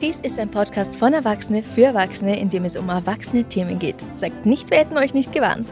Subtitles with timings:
[0.00, 3.96] Dies ist ein Podcast von Erwachsene für Erwachsene, in dem es um erwachsene Themen geht.
[4.14, 5.68] Sagt nicht, wir hätten euch nicht gewarnt.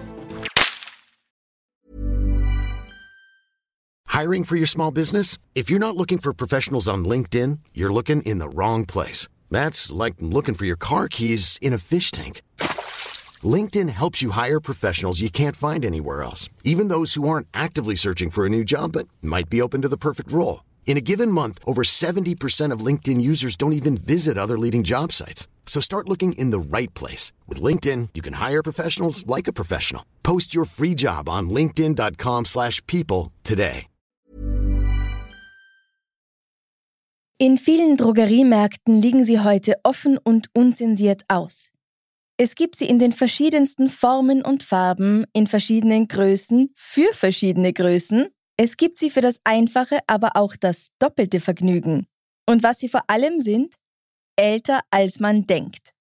[4.08, 5.38] Hiring for your small business?
[5.54, 9.28] If you're not looking for professionals on LinkedIn, you're looking in the wrong place.
[9.48, 12.42] That's like looking for your car keys in a fish tank.
[13.44, 17.94] LinkedIn helps you hire professionals you can't find anywhere else, even those who aren't actively
[17.94, 20.62] searching for a new job but might be open to the perfect role.
[20.86, 25.12] In a given month, over 70% of LinkedIn users don't even visit other leading job
[25.12, 25.46] sites.
[25.66, 27.32] So start looking in the right place.
[27.46, 30.02] With LinkedIn, you can hire professionals like a professional.
[30.22, 33.88] Post your free job on linkedin.com slash people today.
[37.38, 41.68] In vielen Drogeriemärkten liegen sie heute offen und unzensiert aus.
[42.38, 48.28] Es gibt sie in den verschiedensten Formen und Farben, in verschiedenen Größen, für verschiedene Größen
[48.58, 52.06] es gibt sie für das einfache, aber auch das doppelte Vergnügen.
[52.48, 53.74] Und was sie vor allem sind?
[54.36, 55.92] Älter als man denkt.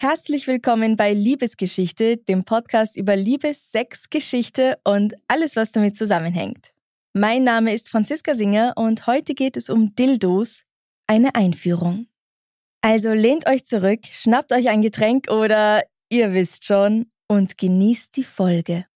[0.00, 6.72] Herzlich willkommen bei Liebesgeschichte, dem Podcast über Liebe, Sex, Geschichte und alles, was damit zusammenhängt.
[7.14, 10.64] Mein Name ist Franziska Singer und heute geht es um Dildos,
[11.06, 12.08] eine Einführung.
[12.80, 18.24] Also lehnt euch zurück, schnappt euch ein Getränk oder ihr wisst schon und genießt die
[18.24, 18.86] Folge.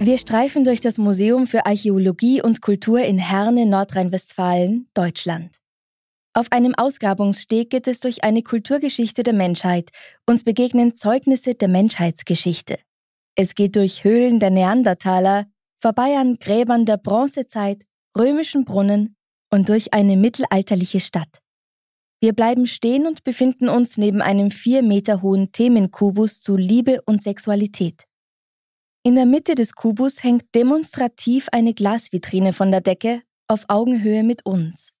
[0.00, 5.56] Wir streifen durch das Museum für Archäologie und Kultur in Herne, Nordrhein-Westfalen, Deutschland.
[6.34, 9.90] Auf einem Ausgrabungssteg geht es durch eine Kulturgeschichte der Menschheit.
[10.26, 12.78] Uns begegnen Zeugnisse der Menschheitsgeschichte.
[13.36, 15.46] Es geht durch Höhlen der Neandertaler,
[15.80, 17.84] vorbei an Gräbern der Bronzezeit,
[18.18, 19.16] römischen Brunnen
[19.50, 21.38] und durch eine mittelalterliche Stadt.
[22.20, 27.22] Wir bleiben stehen und befinden uns neben einem vier Meter hohen Themenkubus zu Liebe und
[27.22, 28.06] Sexualität.
[29.06, 34.46] In der Mitte des Kubus hängt demonstrativ eine Glasvitrine von der Decke auf Augenhöhe mit
[34.46, 34.94] uns.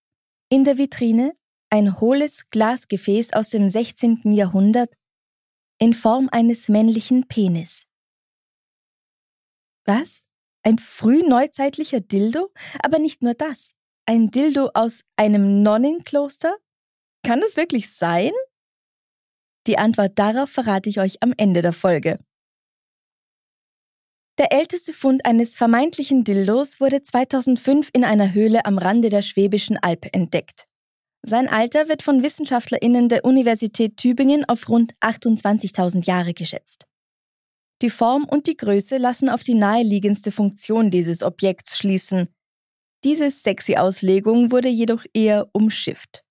[0.50, 1.34] In der Vitrine
[1.70, 4.20] ein hohles Glasgefäß aus dem 16.
[4.32, 4.92] Jahrhundert
[5.80, 7.86] in Form eines männlichen Penis.
[9.86, 10.26] Was?
[10.62, 12.52] Ein frühneuzeitlicher Dildo?
[12.82, 13.72] Aber nicht nur das.
[14.04, 16.54] Ein Dildo aus einem Nonnenkloster?
[17.22, 18.32] Kann das wirklich sein?
[19.66, 22.18] Die Antwort darauf verrate ich euch am Ende der Folge.
[24.36, 29.78] Der älteste Fund eines vermeintlichen Dildos wurde 2005 in einer Höhle am Rande der Schwäbischen
[29.78, 30.66] Alb entdeckt.
[31.22, 36.84] Sein Alter wird von WissenschaftlerInnen der Universität Tübingen auf rund 28.000 Jahre geschätzt.
[37.80, 42.28] Die Form und die Größe lassen auf die naheliegendste Funktion dieses Objekts schließen.
[43.04, 46.24] Diese sexy Auslegung wurde jedoch eher umschifft.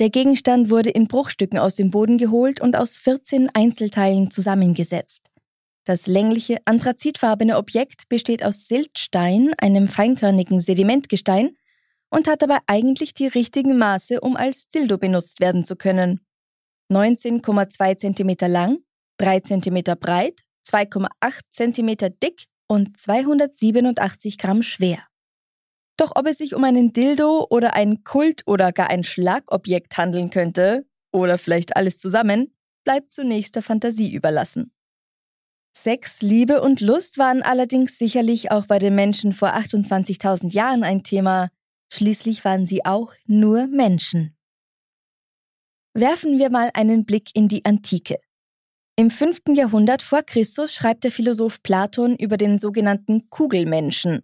[0.00, 5.29] Der Gegenstand wurde in Bruchstücken aus dem Boden geholt und aus 14 Einzelteilen zusammengesetzt.
[5.90, 11.56] Das längliche, anthrazitfarbene Objekt besteht aus Siltstein, einem feinkörnigen Sedimentgestein,
[12.10, 16.20] und hat dabei eigentlich die richtigen Maße, um als Dildo benutzt werden zu können.
[16.92, 18.78] 19,2 cm lang,
[19.16, 21.08] 3 cm breit, 2,8
[21.50, 25.00] cm dick und 287 Gramm schwer.
[25.96, 30.30] Doch ob es sich um einen Dildo oder ein Kult oder gar ein Schlagobjekt handeln
[30.30, 34.72] könnte, oder vielleicht alles zusammen, bleibt zunächst der Fantasie überlassen.
[35.72, 41.02] Sex, Liebe und Lust waren allerdings sicherlich auch bei den Menschen vor 28.000 Jahren ein
[41.02, 41.48] Thema.
[41.92, 44.36] Schließlich waren sie auch nur Menschen.
[45.94, 48.18] Werfen wir mal einen Blick in die Antike.
[48.96, 49.40] Im 5.
[49.54, 54.22] Jahrhundert vor Christus schreibt der Philosoph Platon über den sogenannten Kugelmenschen.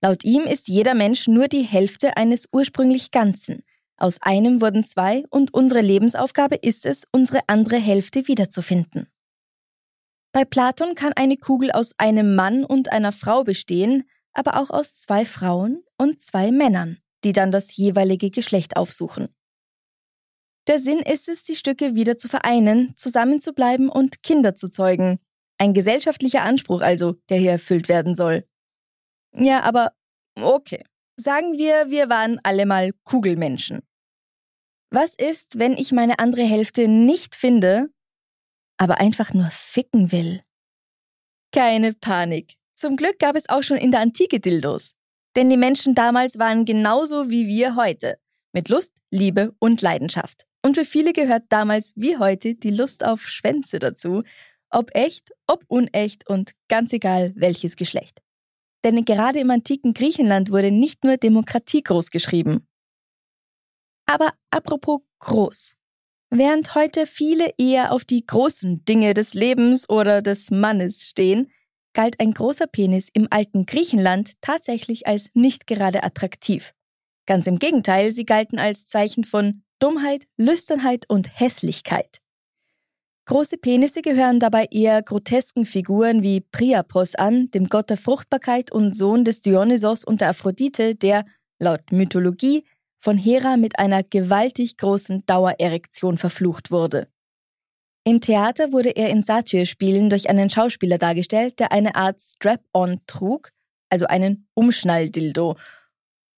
[0.00, 3.62] Laut ihm ist jeder Mensch nur die Hälfte eines ursprünglich Ganzen.
[3.98, 9.08] Aus einem wurden zwei und unsere Lebensaufgabe ist es, unsere andere Hälfte wiederzufinden.
[10.36, 14.04] Bei Platon kann eine Kugel aus einem Mann und einer Frau bestehen,
[14.34, 19.34] aber auch aus zwei Frauen und zwei Männern, die dann das jeweilige Geschlecht aufsuchen.
[20.66, 25.20] Der Sinn ist es, die Stücke wieder zu vereinen, zusammenzubleiben und Kinder zu zeugen.
[25.56, 28.46] Ein gesellschaftlicher Anspruch also, der hier erfüllt werden soll.
[29.32, 29.92] Ja, aber
[30.38, 30.84] okay.
[31.18, 33.80] Sagen wir, wir waren alle mal Kugelmenschen.
[34.90, 37.88] Was ist, wenn ich meine andere Hälfte nicht finde
[38.76, 40.42] aber einfach nur ficken will.
[41.52, 42.54] Keine Panik.
[42.74, 44.94] Zum Glück gab es auch schon in der Antike Dildos.
[45.36, 48.18] Denn die Menschen damals waren genauso wie wir heute.
[48.52, 50.46] Mit Lust, Liebe und Leidenschaft.
[50.64, 54.22] Und für viele gehört damals wie heute die Lust auf Schwänze dazu.
[54.70, 58.20] Ob echt, ob unecht und ganz egal welches Geschlecht.
[58.84, 62.66] Denn gerade im antiken Griechenland wurde nicht nur Demokratie großgeschrieben.
[64.06, 65.75] Aber apropos groß.
[66.38, 71.50] Während heute viele eher auf die großen Dinge des Lebens oder des Mannes stehen,
[71.94, 76.74] galt ein großer Penis im alten Griechenland tatsächlich als nicht gerade attraktiv.
[77.24, 82.18] Ganz im Gegenteil, sie galten als Zeichen von Dummheit, Lüsternheit und Hässlichkeit.
[83.24, 88.94] Große Penisse gehören dabei eher grotesken Figuren wie Priapos an, dem Gott der Fruchtbarkeit und
[88.94, 91.24] Sohn des Dionysos und der Aphrodite, der,
[91.58, 92.62] laut Mythologie,
[92.98, 97.08] von Hera mit einer gewaltig großen Dauererektion verflucht wurde.
[98.04, 103.50] Im Theater wurde er in Satyrspielen durch einen Schauspieler dargestellt, der eine Art Strap-on trug,
[103.90, 105.56] also einen Umschnalldildo.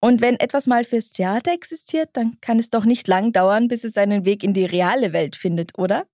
[0.00, 3.84] Und wenn etwas mal fürs Theater existiert, dann kann es doch nicht lang dauern, bis
[3.84, 6.06] es seinen Weg in die reale Welt findet, oder?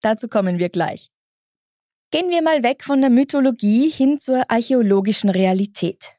[0.00, 1.10] Dazu kommen wir gleich.
[2.10, 6.17] Gehen wir mal weg von der Mythologie hin zur archäologischen Realität.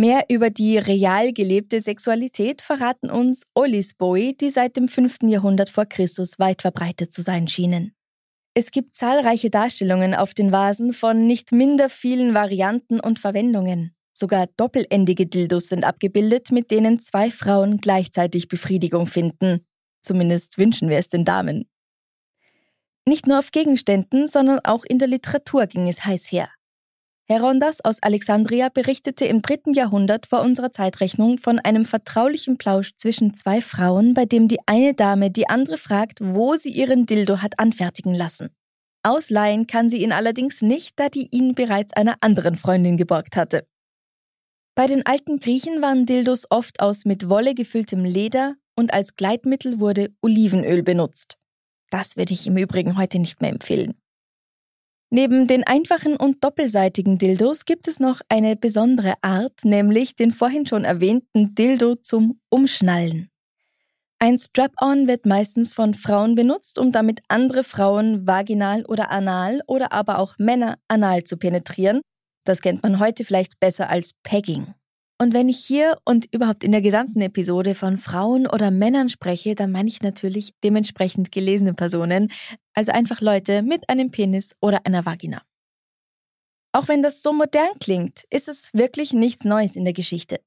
[0.00, 5.24] Mehr über die real gelebte Sexualität verraten uns Olisboi, die seit dem 5.
[5.24, 7.96] Jahrhundert vor Christus weit verbreitet zu sein schienen.
[8.54, 13.92] Es gibt zahlreiche Darstellungen auf den Vasen von nicht minder vielen Varianten und Verwendungen.
[14.14, 19.66] Sogar doppelendige Dildos sind abgebildet, mit denen zwei Frauen gleichzeitig Befriedigung finden.
[20.02, 21.68] Zumindest wünschen wir es den Damen.
[23.04, 26.50] Nicht nur auf Gegenständen, sondern auch in der Literatur ging es heiß her.
[27.30, 33.34] Herondas aus Alexandria berichtete im dritten Jahrhundert vor unserer Zeitrechnung von einem vertraulichen Plausch zwischen
[33.34, 37.58] zwei Frauen, bei dem die eine Dame die andere fragt, wo sie ihren Dildo hat
[37.58, 38.48] anfertigen lassen.
[39.02, 43.66] Ausleihen kann sie ihn allerdings nicht, da die ihn bereits einer anderen Freundin geborgt hatte.
[44.74, 49.80] Bei den alten Griechen waren Dildos oft aus mit Wolle gefülltem Leder und als Gleitmittel
[49.80, 51.36] wurde Olivenöl benutzt.
[51.90, 54.00] Das würde ich im Übrigen heute nicht mehr empfehlen.
[55.10, 60.66] Neben den einfachen und doppelseitigen Dildos gibt es noch eine besondere Art, nämlich den vorhin
[60.66, 63.30] schon erwähnten Dildo zum Umschnallen.
[64.18, 69.92] Ein Strap-on wird meistens von Frauen benutzt, um damit andere Frauen vaginal oder anal oder
[69.92, 72.00] aber auch Männer anal zu penetrieren.
[72.44, 74.74] Das kennt man heute vielleicht besser als Pegging.
[75.20, 79.56] Und wenn ich hier und überhaupt in der gesamten Episode von Frauen oder Männern spreche,
[79.56, 82.30] dann meine ich natürlich dementsprechend gelesene Personen,
[82.74, 85.42] also einfach Leute mit einem Penis oder einer Vagina.
[86.72, 90.40] Auch wenn das so modern klingt, ist es wirklich nichts Neues in der Geschichte.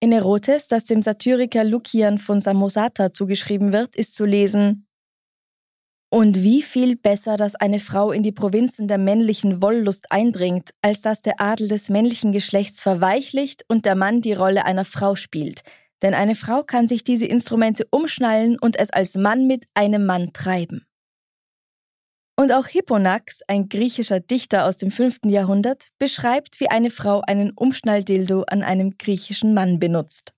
[0.00, 4.87] In Erotes, das dem Satyriker Lukian von Samosata zugeschrieben wird, ist zu lesen,
[6.10, 11.02] und wie viel besser, dass eine Frau in die Provinzen der männlichen Wollust eindringt, als
[11.02, 15.62] dass der Adel des männlichen Geschlechts verweichlicht und der Mann die Rolle einer Frau spielt.
[16.00, 20.32] Denn eine Frau kann sich diese Instrumente umschnallen und es als Mann mit einem Mann
[20.32, 20.86] treiben.
[22.36, 25.18] Und auch Hipponax, ein griechischer Dichter aus dem 5.
[25.26, 30.34] Jahrhundert, beschreibt, wie eine Frau einen Umschnalldildo an einem griechischen Mann benutzt.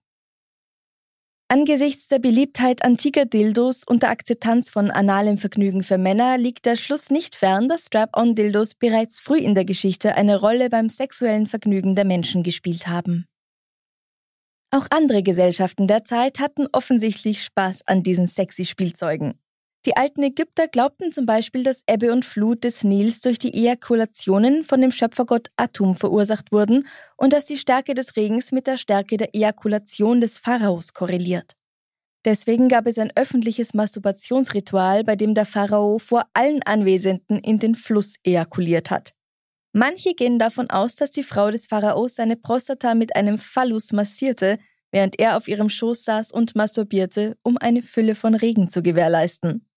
[1.53, 6.77] Angesichts der Beliebtheit antiker Dildos und der Akzeptanz von analem Vergnügen für Männer liegt der
[6.77, 11.97] Schluss nicht fern, dass Strap-on-Dildos bereits früh in der Geschichte eine Rolle beim sexuellen Vergnügen
[11.97, 13.27] der Menschen gespielt haben.
[14.71, 19.35] Auch andere Gesellschaften der Zeit hatten offensichtlich Spaß an diesen sexy Spielzeugen.
[19.87, 24.63] Die alten Ägypter glaubten zum Beispiel, dass Ebbe und Flut des Nils durch die Ejakulationen
[24.63, 26.87] von dem Schöpfergott Atum verursacht wurden
[27.17, 31.57] und dass die Stärke des Regens mit der Stärke der Ejakulation des Pharaos korreliert.
[32.27, 37.75] Deswegen gab es ein öffentliches Masturbationsritual, bei dem der Pharao vor allen Anwesenden in den
[37.75, 39.15] Fluss ejakuliert hat.
[39.73, 44.59] Manche gehen davon aus, dass die Frau des Pharaos seine Prostata mit einem Phallus massierte,
[44.91, 49.70] während er auf ihrem Schoß saß und masturbierte, um eine Fülle von Regen zu gewährleisten.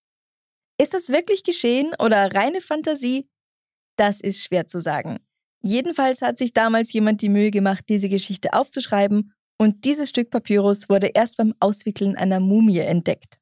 [0.80, 3.28] Ist das wirklich geschehen oder reine Fantasie?
[3.96, 5.20] Das ist schwer zu sagen.
[5.62, 10.88] Jedenfalls hat sich damals jemand die Mühe gemacht, diese Geschichte aufzuschreiben und dieses Stück Papyrus
[10.88, 13.38] wurde erst beim Auswickeln einer Mumie entdeckt.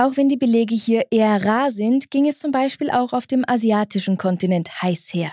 [0.00, 3.44] Auch wenn die Belege hier eher rar sind, ging es zum Beispiel auch auf dem
[3.48, 5.32] asiatischen Kontinent heiß her.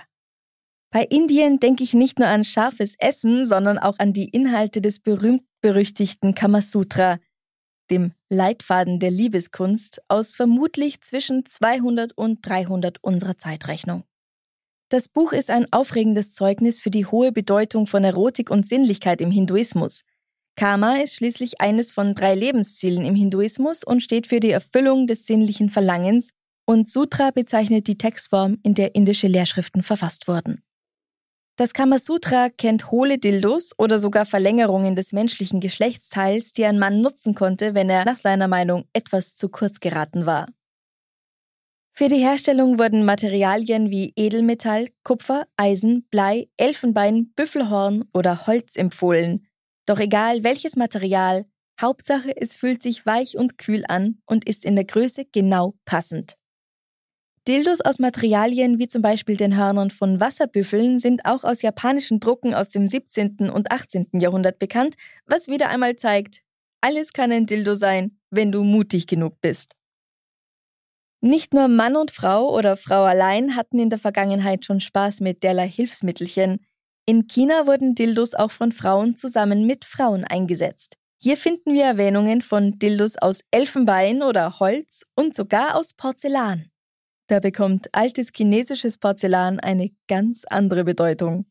[0.91, 4.99] Bei Indien denke ich nicht nur an scharfes Essen, sondern auch an die Inhalte des
[4.99, 7.19] berühmt-berüchtigten Kamasutra,
[7.89, 14.03] dem Leitfaden der Liebeskunst, aus vermutlich zwischen 200 und 300 unserer Zeitrechnung.
[14.89, 19.31] Das Buch ist ein aufregendes Zeugnis für die hohe Bedeutung von Erotik und Sinnlichkeit im
[19.31, 20.01] Hinduismus.
[20.55, 25.25] Karma ist schließlich eines von drei Lebenszielen im Hinduismus und steht für die Erfüllung des
[25.25, 26.29] sinnlichen Verlangens,
[26.67, 30.63] und Sutra bezeichnet die Textform, in der indische Lehrschriften verfasst wurden.
[31.57, 37.33] Das Kamasutra kennt hohle Dildos oder sogar Verlängerungen des menschlichen Geschlechtsteils, die ein Mann nutzen
[37.33, 40.47] konnte, wenn er nach seiner Meinung etwas zu kurz geraten war.
[41.93, 49.47] Für die Herstellung wurden Materialien wie Edelmetall, Kupfer, Eisen, Blei, Elfenbein, Büffelhorn oder Holz empfohlen.
[49.85, 51.45] Doch egal welches Material,
[51.79, 56.35] Hauptsache es fühlt sich weich und kühl an und ist in der Größe genau passend.
[57.47, 62.55] Dildos aus Materialien wie zum Beispiel den Hörnern von Wasserbüffeln sind auch aus japanischen Drucken
[62.55, 63.51] aus dem 17.
[63.51, 64.07] und 18.
[64.13, 64.95] Jahrhundert bekannt,
[65.27, 66.41] was wieder einmal zeigt,
[66.81, 69.73] alles kann ein Dildo sein, wenn du mutig genug bist.
[71.21, 75.43] Nicht nur Mann und Frau oder Frau allein hatten in der Vergangenheit schon Spaß mit
[75.43, 76.65] derlei Hilfsmittelchen.
[77.05, 80.95] In China wurden Dildos auch von Frauen zusammen mit Frauen eingesetzt.
[81.21, 86.71] Hier finden wir Erwähnungen von Dildos aus Elfenbein oder Holz und sogar aus Porzellan.
[87.27, 91.45] Da bekommt altes chinesisches Porzellan eine ganz andere Bedeutung.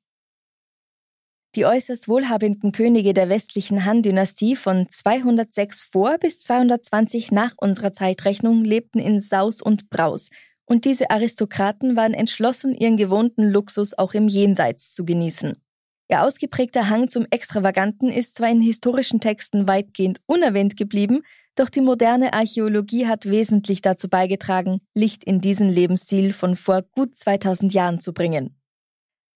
[1.56, 8.64] Die äußerst wohlhabenden Könige der westlichen Han-Dynastie von 206 vor bis 220 nach unserer Zeitrechnung
[8.64, 10.30] lebten in Saus und Braus,
[10.66, 15.63] und diese Aristokraten waren entschlossen, ihren gewohnten Luxus auch im Jenseits zu genießen.
[16.10, 21.22] Ihr ausgeprägter Hang zum Extravaganten ist zwar in historischen Texten weitgehend unerwähnt geblieben,
[21.54, 27.16] doch die moderne Archäologie hat wesentlich dazu beigetragen, Licht in diesen Lebensstil von vor gut
[27.16, 28.60] 2000 Jahren zu bringen.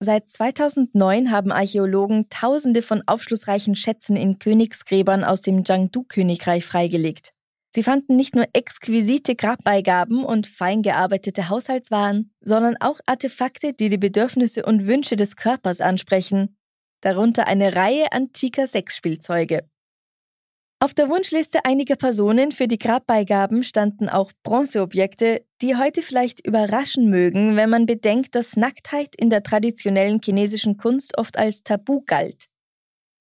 [0.00, 7.32] Seit 2009 haben Archäologen Tausende von aufschlussreichen Schätzen in Königsgräbern aus dem Jiangdu-Königreich freigelegt.
[7.70, 13.98] Sie fanden nicht nur exquisite Grabbeigaben und fein gearbeitete Haushaltswaren, sondern auch Artefakte, die die
[13.98, 16.56] Bedürfnisse und Wünsche des Körpers ansprechen,
[17.00, 19.68] darunter eine Reihe antiker Sexspielzeuge.
[20.80, 27.10] Auf der Wunschliste einiger Personen für die Grabbeigaben standen auch Bronzeobjekte, die heute vielleicht überraschen
[27.10, 32.46] mögen, wenn man bedenkt, dass Nacktheit in der traditionellen chinesischen Kunst oft als Tabu galt.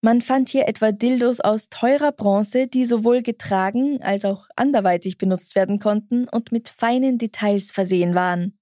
[0.04, 5.56] Man fand hier etwa Dildos aus teurer Bronze, die sowohl getragen als auch anderweitig benutzt
[5.56, 8.58] werden konnten und mit feinen Details versehen waren.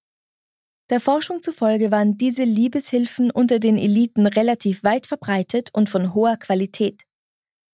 [0.91, 6.37] Der Forschung zufolge waren diese Liebeshilfen unter den Eliten relativ weit verbreitet und von hoher
[6.37, 7.01] Qualität.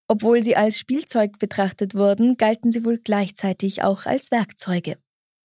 [0.08, 4.98] Obwohl sie als Spielzeug betrachtet wurden, galten sie wohl gleichzeitig auch als Werkzeuge.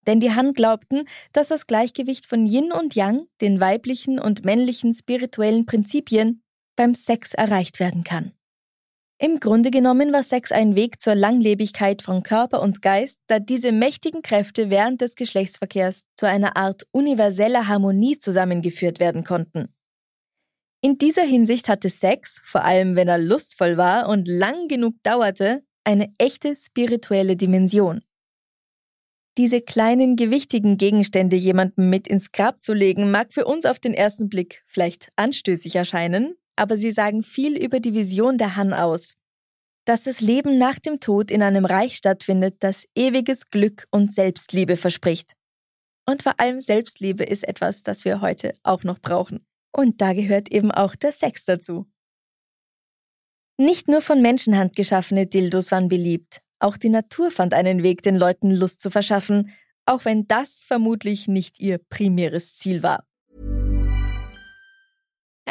[0.06, 4.94] Denn die Han glaubten, dass das Gleichgewicht von Yin und Yang, den weiblichen und männlichen
[4.94, 6.42] spirituellen Prinzipien,
[6.76, 8.32] beim Sex erreicht werden kann.
[9.18, 13.73] Im Grunde genommen war Sex ein Weg zur Langlebigkeit von Körper und Geist, da diese
[13.73, 19.75] mächtigen Kräfte während des Geschlechtsverkehrs zu einer Art universeller Harmonie zusammengeführt werden konnten.
[20.82, 25.64] In dieser Hinsicht hatte Sex, vor allem wenn er lustvoll war und lang genug dauerte,
[25.85, 28.02] eine echte spirituelle Dimension.
[29.38, 33.94] Diese kleinen, gewichtigen Gegenstände jemandem mit ins Grab zu legen, mag für uns auf den
[33.94, 39.15] ersten Blick vielleicht anstößig erscheinen, aber sie sagen viel über die Vision der Han aus.
[39.85, 44.77] Dass das Leben nach dem Tod in einem Reich stattfindet, das ewiges Glück und Selbstliebe
[44.77, 45.35] verspricht.
[46.07, 49.47] Und vor allem Selbstliebe ist etwas, das wir heute auch noch brauchen.
[49.73, 51.87] Und da gehört eben auch der Sex dazu.
[53.59, 58.17] Nicht nur von Menschenhand geschaffene Dildos waren beliebt, auch die Natur fand einen Weg, den
[58.17, 59.51] Leuten Lust zu verschaffen,
[59.85, 63.06] auch wenn das vermutlich nicht ihr primäres Ziel war.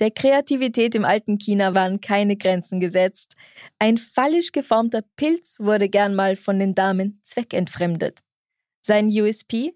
[0.00, 3.34] Der Kreativität im alten China waren keine Grenzen gesetzt.
[3.78, 8.20] Ein fallisch geformter Pilz wurde gern mal von den Damen zweckentfremdet.
[8.82, 9.74] Sein USP?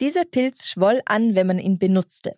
[0.00, 2.36] Dieser Pilz schwoll an, wenn man ihn benutzte.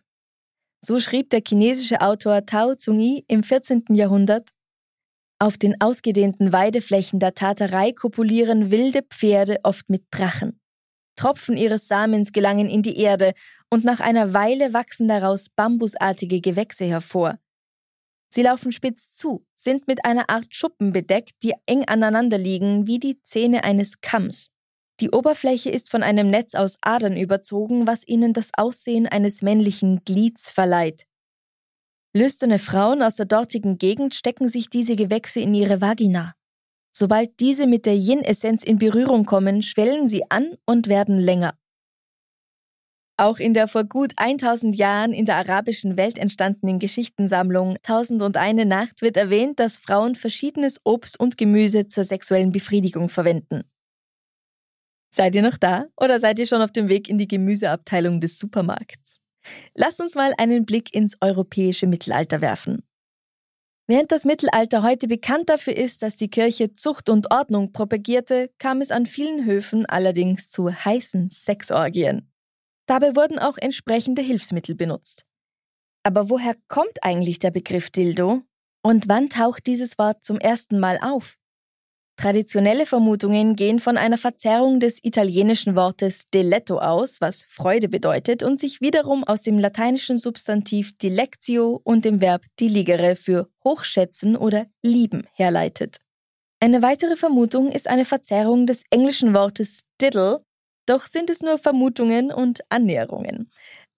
[0.85, 3.85] So schrieb der chinesische Autor Tao Zungi im 14.
[3.91, 4.51] Jahrhundert,
[5.39, 10.60] auf den ausgedehnten Weideflächen der Tatarei kopulieren wilde Pferde oft mit Drachen.
[11.21, 13.35] Tropfen ihres Samens gelangen in die Erde
[13.69, 17.39] und nach einer Weile wachsen daraus bambusartige Gewächse hervor.
[18.33, 22.99] Sie laufen spitz zu, sind mit einer Art Schuppen bedeckt, die eng aneinander liegen wie
[22.99, 24.49] die Zähne eines Kamms.
[25.01, 30.03] Die Oberfläche ist von einem Netz aus Adern überzogen, was ihnen das Aussehen eines männlichen
[30.07, 31.05] Glieds verleiht.
[32.15, 36.35] Lüsterne Frauen aus der dortigen Gegend stecken sich diese Gewächse in ihre Vagina.
[36.93, 41.55] Sobald diese mit der Yin-Essenz in Berührung kommen, schwellen sie an und werden länger.
[43.17, 48.39] Auch in der vor gut 1000 Jahren in der arabischen Welt entstandenen Geschichtensammlung Tausend und
[48.39, 53.65] eine Nacht wird erwähnt, dass Frauen verschiedenes Obst und Gemüse zur sexuellen Befriedigung verwenden.
[55.13, 58.39] Seid ihr noch da oder seid ihr schon auf dem Weg in die Gemüseabteilung des
[58.39, 59.19] Supermarkts?
[59.75, 62.83] Lasst uns mal einen Blick ins europäische Mittelalter werfen.
[63.91, 68.83] Während das Mittelalter heute bekannt dafür ist, dass die Kirche Zucht und Ordnung propagierte, kam
[68.83, 72.31] es an vielen Höfen allerdings zu heißen Sexorgien.
[72.87, 75.27] Dabei wurden auch entsprechende Hilfsmittel benutzt.
[76.05, 78.43] Aber woher kommt eigentlich der Begriff Dildo?
[78.81, 81.37] Und wann taucht dieses Wort zum ersten Mal auf?
[82.21, 88.61] Traditionelle Vermutungen gehen von einer Verzerrung des italienischen Wortes deletto aus, was Freude bedeutet und
[88.61, 95.27] sich wiederum aus dem lateinischen Substantiv dilectio und dem Verb diligere für hochschätzen oder lieben
[95.33, 95.97] herleitet.
[96.61, 100.45] Eine weitere Vermutung ist eine Verzerrung des englischen Wortes diddle,
[100.85, 103.49] doch sind es nur Vermutungen und Annäherungen.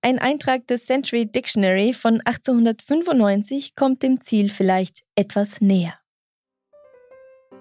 [0.01, 6.02] Ein Eintrag des Century Dictionary von 1895 kommt dem Ziel vielleicht etwas näher.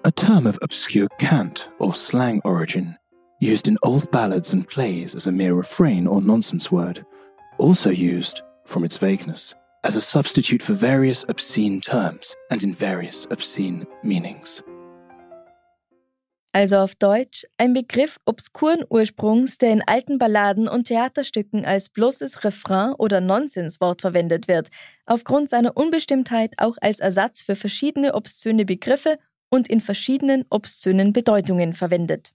[0.04, 2.96] A term of obscure cant or slang origin,
[3.38, 7.06] used in old ballads and plays as a mere refrain or nonsense word,
[7.58, 9.54] also used, from its vagueness,
[9.84, 14.60] as a substitute for various obscene terms and in various obscene meanings.
[16.52, 22.44] also auf Deutsch ein Begriff obskuren Ursprungs, der in alten Balladen und Theaterstücken als bloßes
[22.44, 24.68] Refrain oder Nonsenswort verwendet wird,
[25.06, 29.18] aufgrund seiner Unbestimmtheit auch als Ersatz für verschiedene obszöne Begriffe
[29.52, 32.32] und in verschiedenen obszönen Bedeutungen verwendet.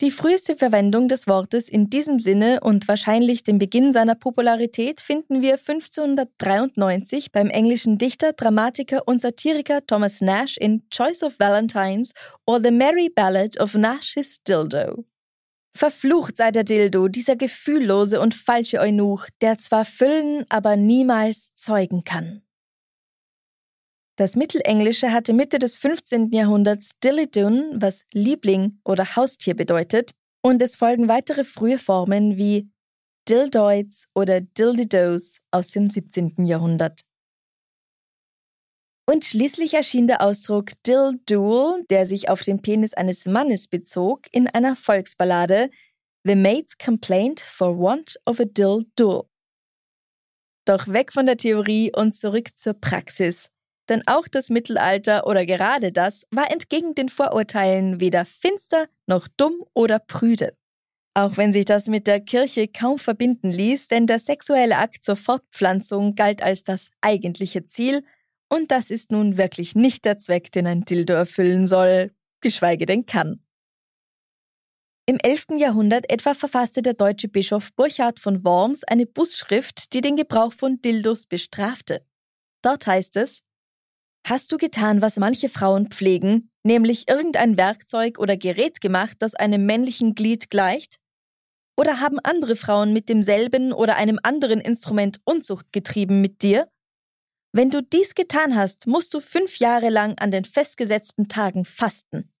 [0.00, 5.40] Die früheste Verwendung des Wortes in diesem Sinne und wahrscheinlich den Beginn seiner Popularität finden
[5.40, 12.12] wir 1593 beim englischen Dichter, Dramatiker und Satiriker Thomas Nash in Choice of Valentines
[12.44, 15.04] or The Merry Ballad of Nash's Dildo.
[15.76, 22.04] Verflucht sei der Dildo, dieser gefühllose und falsche Eunuch, der zwar füllen, aber niemals zeugen
[22.04, 22.42] kann.
[24.16, 26.30] Das Mittelenglische hatte Mitte des 15.
[26.30, 32.70] Jahrhunderts Dillydun, was Liebling oder Haustier bedeutet, und es folgen weitere frühe Formen wie
[33.28, 36.44] Dildoids oder Dildidos aus dem 17.
[36.44, 37.00] Jahrhundert.
[39.06, 44.46] Und schließlich erschien der Ausdruck Dildool, der sich auf den Penis eines Mannes bezog, in
[44.46, 45.70] einer Volksballade
[46.24, 49.24] The Maid's Complaint for Want of a Dildool.
[50.66, 53.50] Doch weg von der Theorie und zurück zur Praxis.
[53.88, 59.64] Denn auch das Mittelalter oder gerade das war entgegen den Vorurteilen weder finster noch dumm
[59.74, 60.56] oder prüde.
[61.16, 65.16] Auch wenn sich das mit der Kirche kaum verbinden ließ, denn der sexuelle Akt zur
[65.16, 68.02] Fortpflanzung galt als das eigentliche Ziel,
[68.48, 73.06] und das ist nun wirklich nicht der Zweck, den ein Dildo erfüllen soll, geschweige denn
[73.06, 73.40] kann.
[75.06, 75.58] Im 11.
[75.58, 80.80] Jahrhundert etwa verfasste der deutsche Bischof Burchard von Worms eine Bußschrift, die den Gebrauch von
[80.80, 82.06] Dildos bestrafte.
[82.62, 83.40] Dort heißt es,
[84.26, 89.66] Hast du getan, was manche Frauen pflegen, nämlich irgendein Werkzeug oder Gerät gemacht, das einem
[89.66, 90.98] männlichen Glied gleicht?
[91.76, 96.70] Oder haben andere Frauen mit demselben oder einem anderen Instrument Unzucht getrieben mit dir?
[97.52, 102.32] Wenn du dies getan hast, musst du fünf Jahre lang an den festgesetzten Tagen fasten.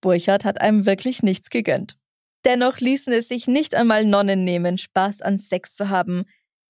[0.00, 1.98] Burchard hat einem wirklich nichts gegönnt.
[2.44, 6.24] Dennoch ließen es sich nicht einmal Nonnen nehmen, Spaß an Sex zu haben.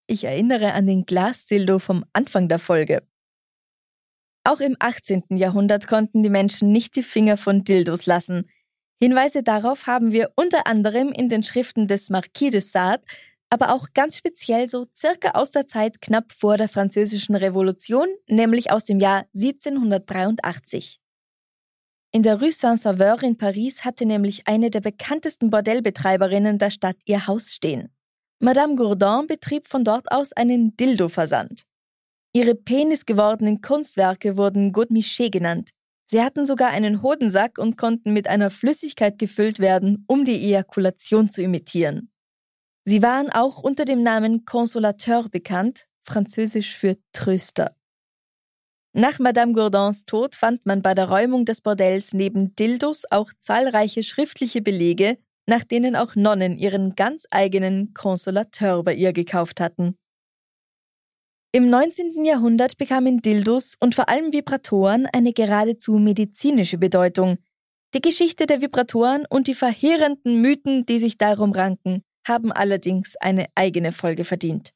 [0.07, 3.07] Ich erinnere an den Glasdildo vom Anfang der Folge.
[4.44, 5.24] Auch im 18.
[5.31, 8.50] Jahrhundert konnten die Menschen nicht die Finger von Dildos lassen.
[9.00, 13.02] Hinweise darauf haben wir unter anderem in den Schriften des Marquis de Sade,
[13.50, 18.72] aber auch ganz speziell so circa aus der Zeit knapp vor der Französischen Revolution, nämlich
[18.72, 21.00] aus dem Jahr 1783.
[22.12, 27.26] In der Rue Saint-Sauveur in Paris hatte nämlich eine der bekanntesten Bordellbetreiberinnen der Stadt ihr
[27.26, 27.90] Haus stehen.
[28.38, 31.64] Madame Gourdin betrieb von dort aus einen Dildo-Versand.
[32.35, 35.71] Ihre penisgewordenen Kunstwerke wurden Godemiché genannt.
[36.07, 41.31] Sie hatten sogar einen Hodensack und konnten mit einer Flüssigkeit gefüllt werden, um die Ejakulation
[41.31, 42.11] zu imitieren.
[42.85, 47.77] Sie waren auch unter dem Namen Consolateur bekannt, französisch für Tröster.
[48.95, 54.03] Nach Madame Gourdins Tod fand man bei der Räumung des Bordells neben Dildos auch zahlreiche
[54.03, 55.16] schriftliche Belege,
[55.47, 59.97] nach denen auch Nonnen ihren ganz eigenen Consolateur bei ihr gekauft hatten.
[61.54, 62.24] Im 19.
[62.24, 67.36] Jahrhundert bekamen Dildos und vor allem Vibratoren eine geradezu medizinische Bedeutung.
[67.94, 73.48] Die Geschichte der Vibratoren und die verheerenden Mythen, die sich darum ranken, haben allerdings eine
[73.54, 74.72] eigene Folge verdient.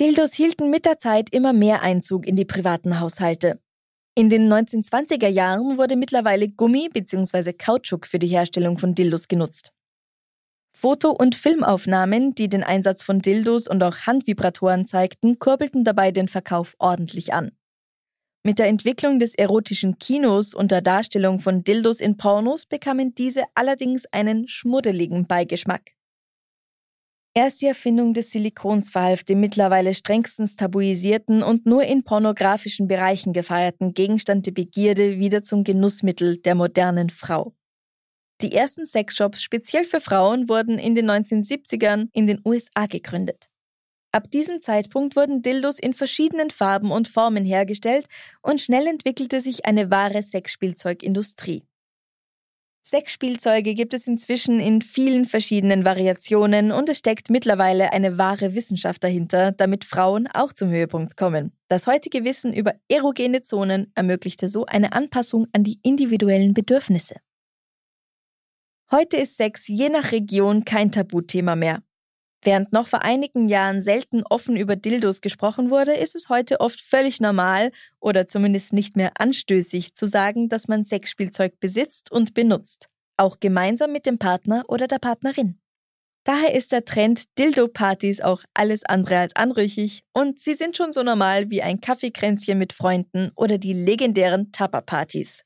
[0.00, 3.60] Dildos hielten mit der Zeit immer mehr Einzug in die privaten Haushalte.
[4.14, 7.52] In den 1920er Jahren wurde mittlerweile Gummi bzw.
[7.52, 9.74] Kautschuk für die Herstellung von Dildos genutzt.
[10.80, 16.28] Foto- und Filmaufnahmen, die den Einsatz von Dildos und auch Handvibratoren zeigten, kurbelten dabei den
[16.28, 17.50] Verkauf ordentlich an.
[18.44, 23.42] Mit der Entwicklung des erotischen Kinos und der Darstellung von Dildos in Pornos bekamen diese
[23.56, 25.94] allerdings einen schmuddeligen Beigeschmack.
[27.34, 33.32] Erst die Erfindung des Silikons verhalf dem mittlerweile strengstens tabuisierten und nur in pornografischen Bereichen
[33.32, 37.57] gefeierten Gegenstand der Begierde wieder zum Genussmittel der modernen Frau.
[38.40, 43.48] Die ersten Sexshops speziell für Frauen wurden in den 1970ern in den USA gegründet.
[44.12, 48.06] Ab diesem Zeitpunkt wurden Dildos in verschiedenen Farben und Formen hergestellt
[48.40, 51.66] und schnell entwickelte sich eine wahre Sexspielzeugindustrie.
[52.80, 59.04] Sexspielzeuge gibt es inzwischen in vielen verschiedenen Variationen und es steckt mittlerweile eine wahre Wissenschaft
[59.04, 61.52] dahinter, damit Frauen auch zum Höhepunkt kommen.
[61.68, 67.16] Das heutige Wissen über erogene Zonen ermöglichte so eine Anpassung an die individuellen Bedürfnisse.
[68.90, 71.82] Heute ist Sex je nach Region kein Tabuthema mehr.
[72.42, 76.80] Während noch vor einigen Jahren selten offen über Dildos gesprochen wurde, ist es heute oft
[76.80, 77.70] völlig normal
[78.00, 83.92] oder zumindest nicht mehr anstößig zu sagen, dass man Sexspielzeug besitzt und benutzt, auch gemeinsam
[83.92, 85.60] mit dem Partner oder der Partnerin.
[86.24, 91.02] Daher ist der Trend Dildo-Partys auch alles andere als anrüchig und sie sind schon so
[91.02, 95.44] normal wie ein Kaffeekränzchen mit Freunden oder die legendären Tupper-Partys.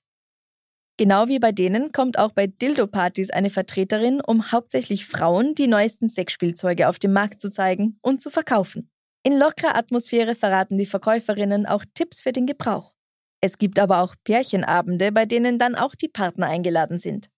[1.03, 6.09] Genau wie bei denen kommt auch bei Dildo-Partys eine Vertreterin, um hauptsächlich Frauen die neuesten
[6.09, 8.89] Sexspielzeuge auf dem Markt zu zeigen und zu verkaufen.
[9.25, 12.95] In lockerer Atmosphäre verraten die Verkäuferinnen auch Tipps für den Gebrauch.
[13.41, 17.31] Es gibt aber auch Pärchenabende, bei denen dann auch die Partner eingeladen sind.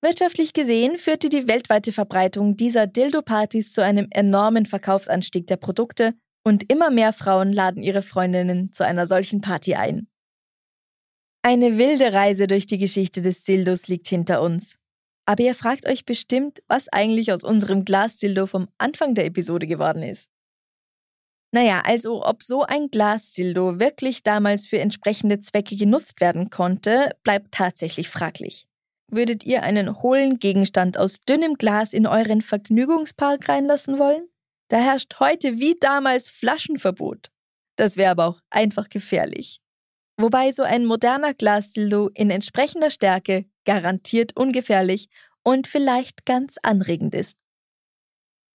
[0.00, 6.72] Wirtschaftlich gesehen führte die weltweite Verbreitung dieser Dildo-Partys zu einem enormen Verkaufsanstieg der Produkte und
[6.72, 10.08] immer mehr Frauen laden ihre Freundinnen zu einer solchen Party ein.
[11.46, 14.78] Eine wilde Reise durch die Geschichte des Dildos liegt hinter uns.
[15.26, 20.02] Aber ihr fragt euch bestimmt, was eigentlich aus unserem Glasdildo vom Anfang der Episode geworden
[20.02, 20.30] ist.
[21.52, 27.52] Naja, also ob so ein Glasdildo wirklich damals für entsprechende Zwecke genutzt werden konnte, bleibt
[27.52, 28.66] tatsächlich fraglich.
[29.10, 34.26] Würdet ihr einen hohlen Gegenstand aus dünnem Glas in euren Vergnügungspark reinlassen wollen?
[34.68, 37.30] Da herrscht heute wie damals Flaschenverbot.
[37.76, 39.60] Das wäre aber auch einfach gefährlich.
[40.16, 45.08] Wobei so ein moderner Glasdildo in entsprechender Stärke garantiert ungefährlich
[45.42, 47.38] und vielleicht ganz anregend ist.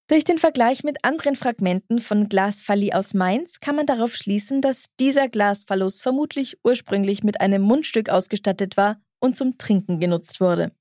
[0.08, 4.86] Durch den Vergleich mit anderen Fragmenten von Glasfalli aus Mainz kann man darauf schließen, dass
[5.00, 10.72] dieser Glasphallus vermutlich ursprünglich mit einem Mundstück ausgestattet war und zum Trinken genutzt wurde.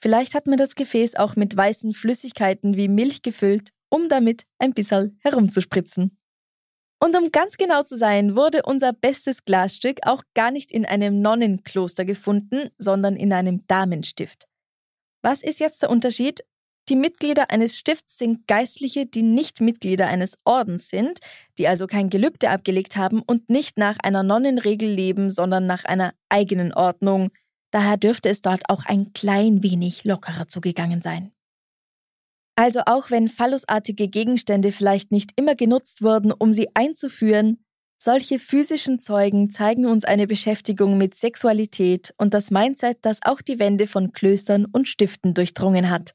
[0.00, 4.74] Vielleicht hat man das Gefäß auch mit weißen Flüssigkeiten wie Milch gefüllt, um damit ein
[4.74, 6.18] bisschen herumzuspritzen.
[7.02, 11.20] Und um ganz genau zu sein, wurde unser bestes Glasstück auch gar nicht in einem
[11.20, 14.46] Nonnenkloster gefunden, sondern in einem Damenstift.
[15.20, 16.44] Was ist jetzt der Unterschied?
[16.88, 21.18] Die Mitglieder eines Stifts sind Geistliche, die nicht Mitglieder eines Ordens sind,
[21.58, 26.14] die also kein Gelübde abgelegt haben und nicht nach einer Nonnenregel leben, sondern nach einer
[26.28, 27.30] eigenen Ordnung.
[27.72, 31.31] Daher dürfte es dort auch ein klein wenig lockerer zugegangen sein.
[32.54, 37.64] Also auch wenn phallusartige Gegenstände vielleicht nicht immer genutzt wurden, um sie einzuführen,
[37.98, 43.58] solche physischen Zeugen zeigen uns eine Beschäftigung mit Sexualität und das Mindset, das auch die
[43.58, 46.14] Wände von Klöstern und Stiften durchdrungen hat.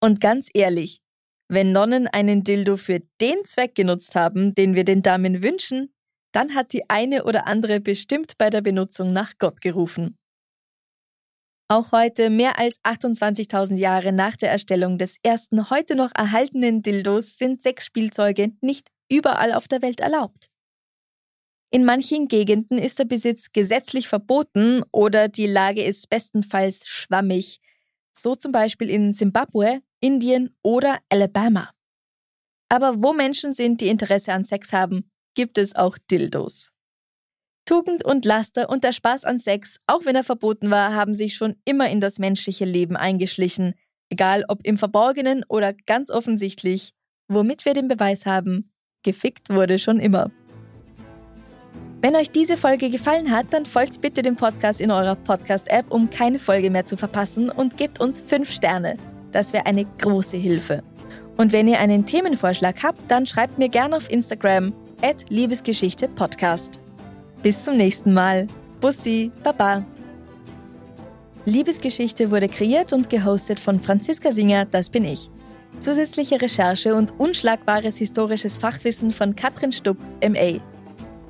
[0.00, 1.02] Und ganz ehrlich,
[1.48, 5.94] wenn Nonnen einen Dildo für den Zweck genutzt haben, den wir den Damen wünschen,
[6.32, 10.18] dann hat die eine oder andere bestimmt bei der Benutzung nach Gott gerufen.
[11.68, 17.38] Auch heute, mehr als 28.000 Jahre nach der Erstellung des ersten heute noch erhaltenen Dildos,
[17.38, 20.50] sind Sexspielzeuge nicht überall auf der Welt erlaubt.
[21.70, 27.60] In manchen Gegenden ist der Besitz gesetzlich verboten oder die Lage ist bestenfalls schwammig,
[28.12, 31.70] so zum Beispiel in Simbabwe, Indien oder Alabama.
[32.68, 36.73] Aber wo Menschen sind, die Interesse an Sex haben, gibt es auch Dildos.
[37.66, 41.34] Tugend und Laster und der Spaß an Sex, auch wenn er verboten war, haben sich
[41.34, 43.74] schon immer in das menschliche Leben eingeschlichen,
[44.10, 46.92] egal ob im Verborgenen oder ganz offensichtlich,
[47.28, 48.70] womit wir den Beweis haben,
[49.02, 50.30] gefickt wurde schon immer.
[52.02, 56.10] Wenn euch diese Folge gefallen hat, dann folgt bitte dem Podcast in eurer Podcast-App, um
[56.10, 58.94] keine Folge mehr zu verpassen und gebt uns 5 Sterne.
[59.32, 60.82] Das wäre eine große Hilfe.
[61.38, 66.83] Und wenn ihr einen Themenvorschlag habt, dann schreibt mir gerne auf Instagram at Liebesgeschichte Podcast.
[67.44, 68.46] Bis zum nächsten Mal.
[68.80, 69.84] Bussi, Baba.
[71.44, 75.28] Liebesgeschichte wurde kreiert und gehostet von Franziska Singer, das bin ich.
[75.78, 80.58] Zusätzliche Recherche und unschlagbares historisches Fachwissen von Katrin Stupp, MA.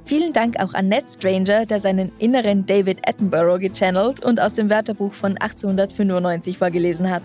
[0.05, 4.71] Vielen Dank auch an Ned Stranger, der seinen inneren David Attenborough gechannelt und aus dem
[4.71, 7.25] Wörterbuch von 1895 vorgelesen hat.